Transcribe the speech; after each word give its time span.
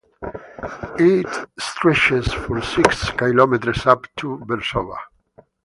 It 0.97 1.27
stretches 1.59 2.33
for 2.33 2.59
six 2.59 3.11
kilometres 3.11 3.85
up 3.85 4.07
to 4.17 4.39
Versova. 4.49 4.97